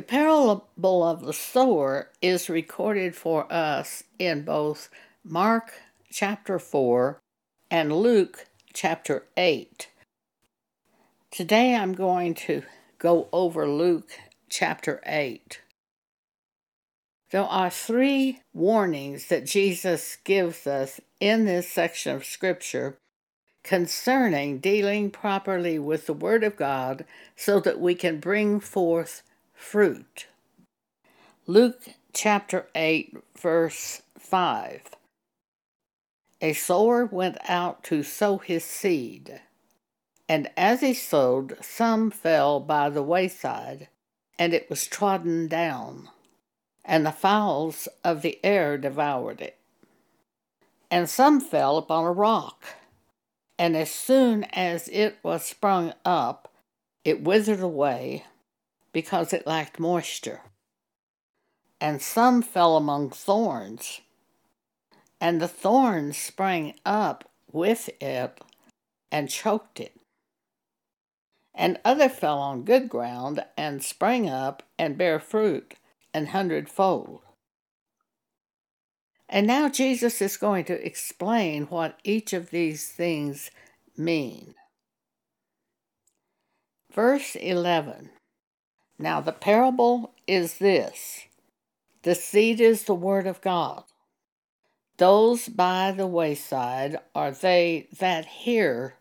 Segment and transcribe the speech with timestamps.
[0.00, 4.88] The parable of the sower is recorded for us in both
[5.22, 5.74] Mark
[6.10, 7.20] chapter 4
[7.70, 9.90] and Luke chapter 8.
[11.30, 12.62] Today I'm going to
[12.98, 14.12] go over Luke
[14.48, 15.60] chapter 8.
[17.30, 22.96] There are three warnings that Jesus gives us in this section of Scripture
[23.62, 27.04] concerning dealing properly with the Word of God
[27.36, 29.22] so that we can bring forth
[29.60, 30.26] fruit.
[31.46, 34.82] Luke chapter 8, verse 5.
[36.40, 39.42] A sower went out to sow his seed,
[40.28, 43.88] and as he sowed, some fell by the wayside,
[44.38, 46.08] and it was trodden down,
[46.84, 49.58] and the fowls of the air devoured it.
[50.90, 52.64] And some fell upon a rock
[53.60, 56.50] and as soon as it was sprung up,
[57.04, 58.24] it withered away
[58.92, 60.42] because it lacked moisture.
[61.80, 64.00] And some fell among thorns,
[65.20, 68.40] and the thorns sprang up with it
[69.10, 69.96] and choked it.
[71.54, 75.74] And other fell on good ground and sprang up and bare fruit
[76.12, 77.20] an hundredfold.
[79.28, 83.50] And now Jesus is going to explain what each of these things
[83.96, 84.54] mean.
[86.92, 88.10] Verse 11
[89.00, 91.24] Now the parable is this
[92.02, 93.84] the seed is the word of God.
[94.98, 98.96] Those by the wayside are they that hear.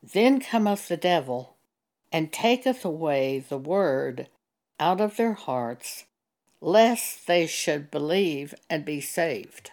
[0.00, 1.56] Then cometh the devil,
[2.12, 4.28] and taketh away the word
[4.78, 6.04] out of their hearts,
[6.60, 9.72] lest they should believe and be saved.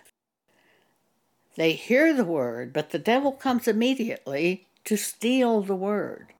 [1.55, 6.33] They hear the word, but the devil comes immediately to steal the word,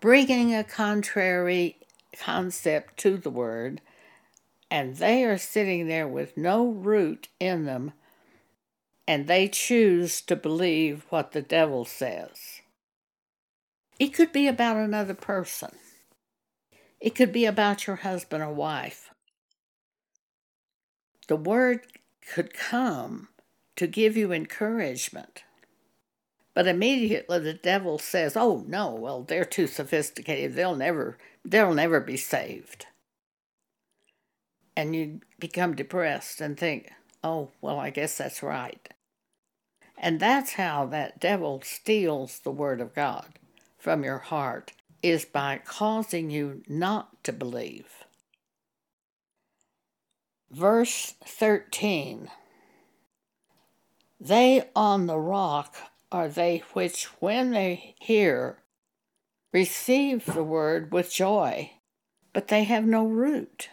[0.00, 1.76] bringing a contrary
[2.18, 3.80] concept to the word,
[4.70, 7.92] and they are sitting there with no root in them,
[9.06, 12.60] and they choose to believe what the devil says.
[13.98, 15.76] It could be about another person.
[17.00, 19.10] It could be about your husband or wife.
[21.28, 21.86] The word
[22.34, 23.28] could come
[23.76, 25.44] to give you encouragement.
[26.54, 30.54] But immediately the devil says, "Oh no, well they're too sophisticated.
[30.54, 32.86] They'll never they'll never be saved."
[34.76, 36.90] And you become depressed and think,
[37.22, 38.88] "Oh, well I guess that's right."
[39.96, 43.38] And that's how that devil steals the word of God
[43.78, 44.72] from your heart
[45.02, 48.04] is by causing you not to believe.
[50.50, 52.30] Verse 13
[54.18, 55.76] They on the rock
[56.12, 58.58] are they which, when they hear,
[59.52, 61.70] receive the word with joy,
[62.32, 63.70] but they have no root,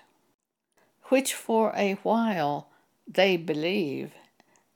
[1.06, 2.70] which for a while
[3.08, 4.12] they believe,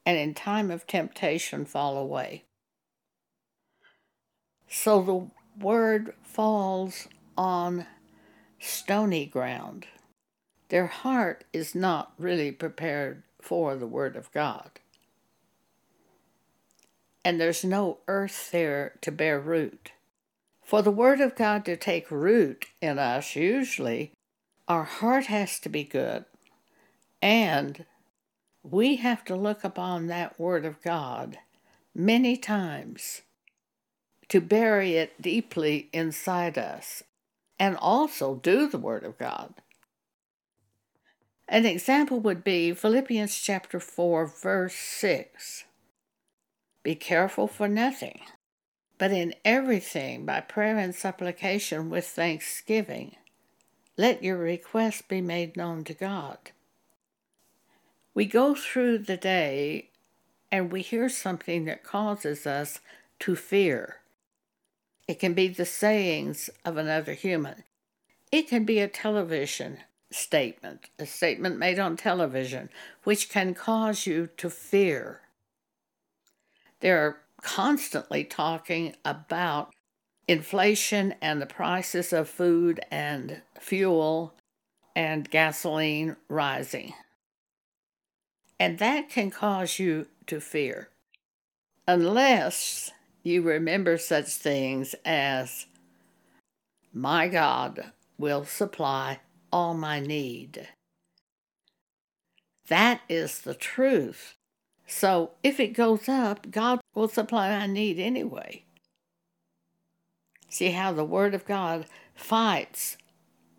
[0.06, 2.44] and in time of temptation fall away.
[4.68, 7.08] So the word falls
[7.38, 7.86] on
[8.60, 9.88] stony ground.
[10.70, 14.81] Their heart is not really prepared for the Word of God.
[17.24, 19.92] And there's no earth there to bear root.
[20.64, 24.12] For the Word of God to take root in us, usually,
[24.68, 26.26] our heart has to be good.
[27.22, 27.86] And
[28.64, 31.38] we have to look upon that Word of God
[31.94, 33.22] many times
[34.30, 37.04] to bury it deeply inside us
[37.60, 39.54] and also do the Word of God.
[41.48, 45.66] An example would be Philippians chapter 4, verse 6.
[46.84, 48.22] Be careful for nothing,
[48.98, 53.16] but in everything by prayer and supplication with thanksgiving,
[53.98, 56.52] let your requests be made known to God.
[58.14, 59.90] We go through the day
[60.52, 62.80] and we hear something that causes us
[63.20, 63.98] to fear.
[65.08, 67.64] It can be the sayings of another human.
[68.32, 69.80] It can be a television
[70.10, 72.70] statement, a statement made on television,
[73.04, 75.22] which can cause you to fear.
[76.82, 79.74] They're constantly talking about
[80.28, 84.36] inflation and the prices of food and fuel
[84.96, 86.94] and gasoline rising.
[88.60, 90.90] And that can cause you to fear.
[91.88, 92.92] Unless
[93.24, 95.66] you remember such things as,
[96.94, 99.20] My God will supply
[99.52, 100.70] all my need.
[102.68, 104.36] That is the truth.
[104.92, 108.66] So if it goes up, God will supply my need anyway.
[110.50, 112.98] See how the Word of God fights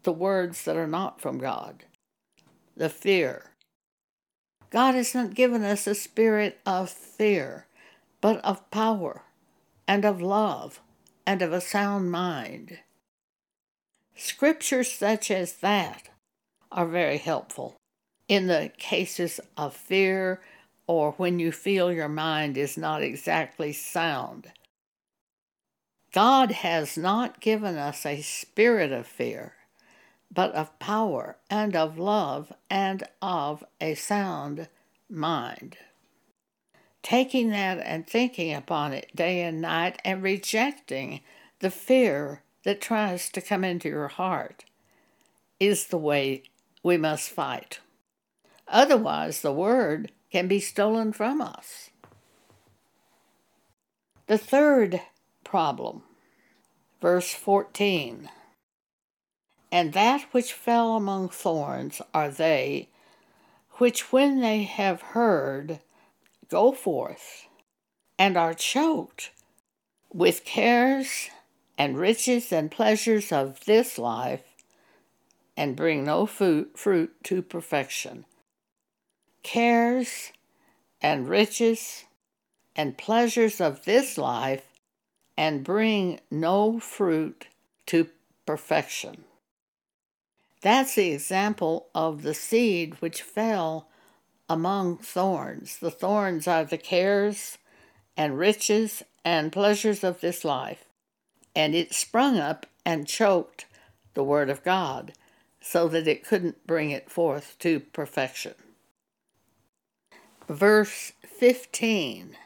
[0.03, 1.85] the words that are not from God,
[2.77, 3.53] the fear.
[4.69, 7.67] God has not given us a spirit of fear,
[8.21, 9.23] but of power
[9.89, 10.81] and of love
[11.27, 12.81] and of a sound mind.
[14.15, 16.11] Scriptures such as that
[16.71, 17.77] are very helpful
[18.29, 20.43] in the cases of fear
[20.87, 24.53] or when you feel your mind is not exactly sound.
[26.13, 29.55] God has not given us a spirit of fear,
[30.31, 34.69] but of power and of love and of a sound
[35.09, 35.79] mind.
[37.03, 41.21] Taking that and thinking upon it day and night and rejecting
[41.61, 44.65] the fear that tries to come into your heart
[45.59, 46.43] is the way
[46.83, 47.81] we must fight.
[48.69, 51.91] Otherwise, the word can be stolen from us.
[54.29, 55.03] The third
[55.45, 56.05] problem,
[57.03, 58.31] verse 14.
[59.71, 62.89] And that which fell among thorns are they
[63.73, 65.81] which, when they have heard,
[66.49, 67.47] go forth
[68.19, 69.33] and are choked
[70.13, 71.29] with cares
[71.77, 74.45] and riches and pleasures of this life
[75.57, 78.25] and bring no fruit, fruit to perfection.
[79.43, 80.33] Cares
[81.01, 82.05] and riches
[82.77, 84.65] and pleasures of this life
[85.37, 87.47] and bring no fruit
[87.87, 88.09] to
[88.47, 89.25] perfection.
[90.61, 93.89] That's the example of the seed which fell
[94.49, 95.79] among thorns.
[95.79, 97.59] The thorns are the cares
[98.17, 100.85] and riches and pleasures of this life.
[101.55, 103.67] And it sprung up and choked
[104.15, 105.15] the Word of God
[105.61, 108.55] so that it couldn't bring it forth to perfection.
[110.49, 112.37] Verse 15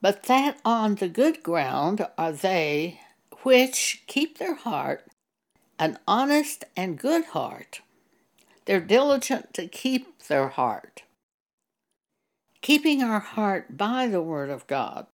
[0.00, 3.00] But that on the good ground are they
[3.42, 5.04] which keep their heart
[5.78, 7.80] an honest and good heart.
[8.64, 11.02] They're diligent to keep their heart.
[12.62, 15.06] Keeping our heart by the Word of God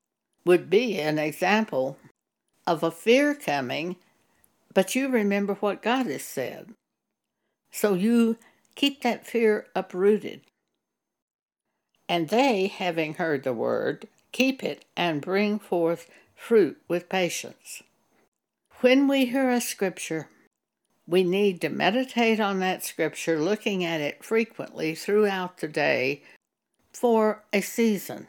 [0.46, 1.98] would be an example
[2.68, 3.96] of a fear coming,
[4.74, 6.74] but you remember what God has said.
[7.72, 8.38] So you
[8.76, 10.42] keep that fear uprooted.
[12.10, 17.84] And they, having heard the word, keep it and bring forth fruit with patience.
[18.82, 20.28] When we hear a scripture,
[21.08, 26.24] we need to meditate on that scripture, looking at it frequently throughout the day
[26.92, 28.28] for a season.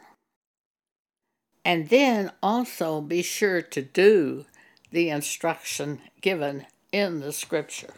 [1.65, 4.45] And then also be sure to do
[4.91, 7.95] the instruction given in the scripture.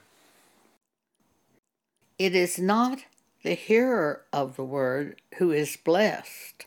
[2.20, 3.00] It is not
[3.44, 6.66] the hearer of the word who is blessed,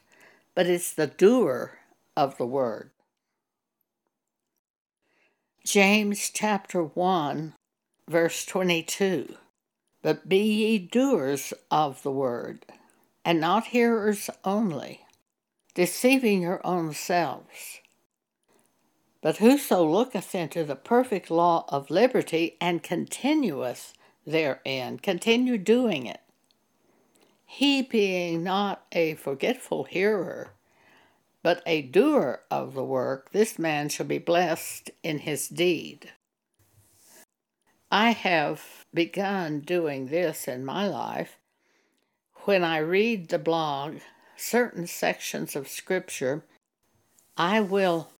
[0.55, 1.79] but it's the doer
[2.17, 2.91] of the word.
[5.65, 7.55] James chapter 1
[8.09, 9.37] verse 22
[10.03, 12.67] But be ye doers of the word,
[13.25, 15.01] and not hearers only,
[15.75, 17.81] deceiving your own selves.
[19.23, 23.95] But whoso looketh into the perfect law of liberty and continueth
[24.27, 26.21] therein, continue doing it,
[27.47, 30.51] he being not a forgetful hearer,
[31.43, 36.13] but a doer of the work, this man shall be blessed in his deed.
[37.91, 41.39] I have begun doing this in my life.
[42.45, 43.99] When I read the blog,
[44.37, 46.45] certain sections of Scripture,
[47.37, 48.11] I will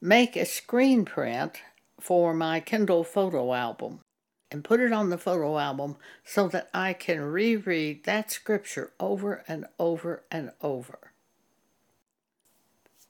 [0.00, 1.62] make a screen print
[1.98, 4.00] for my Kindle photo album
[4.50, 9.44] and put it on the photo album so that I can reread that scripture over
[9.48, 11.12] and over and over.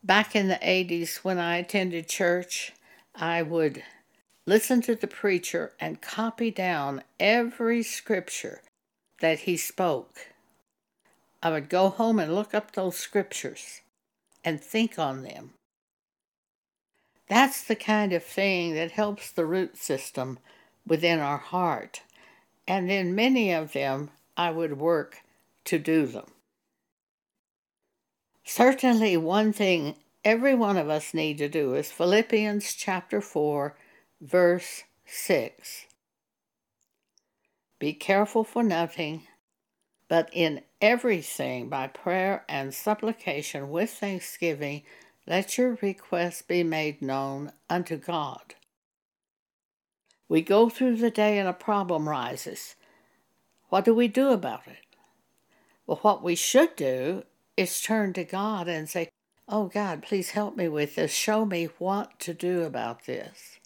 [0.03, 2.73] Back in the 80s, when I attended church,
[3.15, 3.83] I would
[4.47, 8.63] listen to the preacher and copy down every scripture
[9.21, 10.29] that he spoke.
[11.43, 13.81] I would go home and look up those scriptures
[14.45, 15.55] and think on them.
[17.29, 20.39] That's the kind of thing that helps the root system
[20.87, 22.03] within our heart.
[22.67, 25.19] And in many of them I would work
[25.65, 26.27] to do them.
[28.45, 33.77] Certainly, one thing every one of us need to do is Philippians chapter 4
[34.21, 35.87] verse 6.
[37.79, 39.27] Be careful for nothing,
[40.09, 44.83] but in everything by prayer and supplication with thanksgiving,
[45.27, 48.56] let your requests be made known unto God.
[50.29, 52.75] We go through the day and a problem rises.
[53.69, 54.87] What do we do about it?
[55.87, 57.25] Well, what we should do
[57.57, 59.09] is turn to God and say,
[59.49, 61.13] Oh God, please help me with this.
[61.13, 63.61] Show me what to do about this.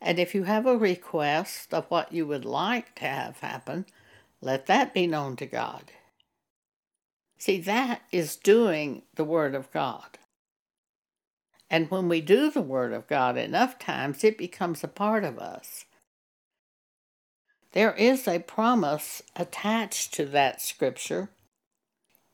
[0.00, 3.86] And if you have a request of what you would like to have happen,
[4.40, 5.90] let that be known to God.
[7.38, 10.18] See, that is doing the Word of God.
[11.70, 15.38] And when we do the Word of God enough times, it becomes a part of
[15.38, 15.84] us.
[17.72, 21.28] There is a promise attached to that scripture.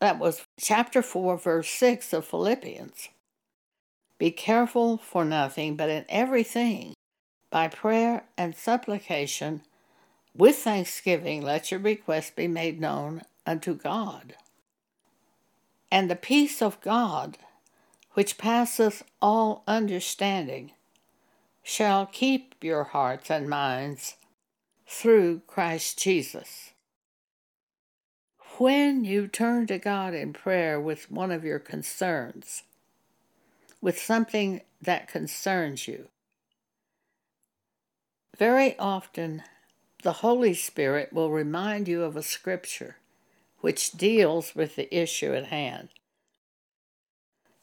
[0.01, 3.09] That was chapter 4, verse 6 of Philippians.
[4.19, 6.95] Be careful for nothing, but in everything,
[7.51, 9.63] by prayer and supplication,
[10.37, 14.35] with thanksgiving, let your requests be made known unto God.
[15.91, 17.39] And the peace of God,
[18.15, 20.73] which passeth all understanding,
[21.63, 24.17] shall keep your hearts and minds
[24.87, 26.71] through Christ Jesus.
[28.59, 32.63] When you turn to God in prayer with one of your concerns,
[33.81, 36.09] with something that concerns you,
[38.39, 39.43] very often
[40.03, 42.97] the Holy Spirit will remind you of a scripture
[43.61, 45.89] which deals with the issue at hand.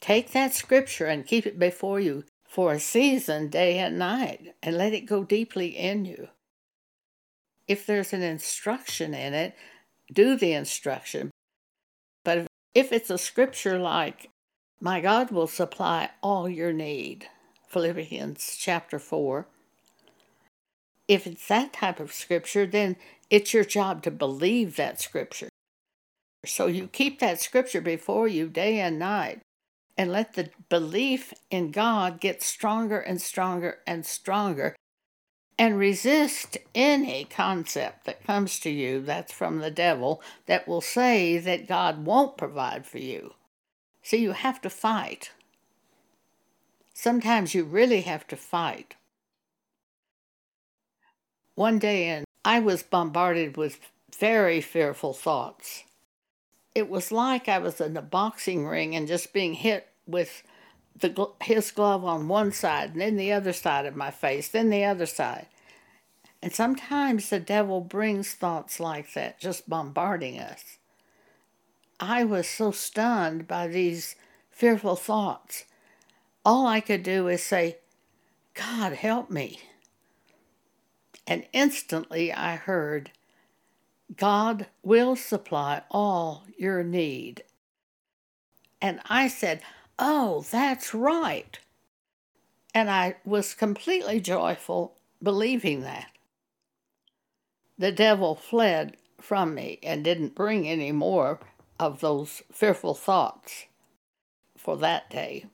[0.02, 4.76] Take that scripture and keep it before you for a season, day and night, and
[4.76, 6.28] let it go deeply in you.
[7.68, 9.54] If there's an instruction in it,
[10.12, 11.30] do the instruction.
[12.24, 14.28] But if it's a scripture like,
[14.80, 17.28] My God will supply all your need,
[17.68, 19.46] Philippians chapter 4,
[21.06, 22.96] if it's that type of scripture, then
[23.30, 25.48] it's your job to believe that scripture.
[26.44, 29.42] So you keep that scripture before you day and night
[29.96, 34.74] and let the belief in God get stronger and stronger and stronger
[35.58, 41.38] and resist any concept that comes to you that's from the devil that will say
[41.38, 43.34] that God won't provide for you.
[44.02, 45.30] See, you have to fight.
[46.94, 48.96] Sometimes you really have to fight.
[51.54, 53.78] One day, and I was bombarded with
[54.18, 55.84] very fearful thoughts
[56.74, 60.42] it was like I was in a boxing ring and just being hit with
[60.98, 64.70] the his glove on one side and then the other side of my face, then
[64.70, 65.46] the other side.
[66.42, 70.78] And sometimes the devil brings thoughts like that, just bombarding us.
[72.00, 74.16] I was so stunned by these
[74.50, 75.64] fearful thoughts.
[76.44, 77.78] All I could do is say,
[78.54, 79.60] God, help me.
[81.28, 83.12] And instantly I heard,
[84.16, 87.44] God will supply all your need.
[88.80, 89.62] And I said,
[89.98, 91.58] Oh, that's right.
[92.74, 96.10] And I was completely joyful believing that.
[97.78, 101.38] The devil fled from me and didn't bring any more
[101.78, 103.66] of those fearful thoughts
[104.56, 105.46] for that day.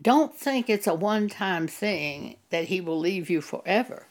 [0.00, 4.06] Don't think it's a one time thing that he will leave you forever.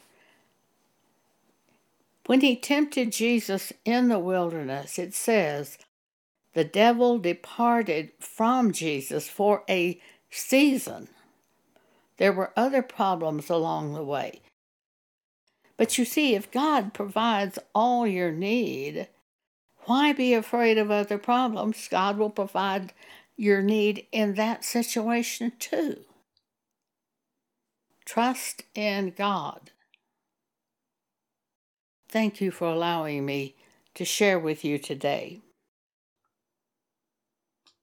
[2.26, 5.78] When he tempted Jesus in the wilderness, it says,
[6.54, 10.00] the devil departed from Jesus for a
[10.30, 11.08] season.
[12.18, 14.40] There were other problems along the way.
[15.76, 19.08] But you see, if God provides all your need,
[19.86, 21.88] why be afraid of other problems?
[21.88, 22.92] God will provide
[23.36, 26.04] your need in that situation too.
[28.04, 29.71] Trust in God.
[32.12, 33.54] Thank you for allowing me
[33.94, 35.40] to share with you today.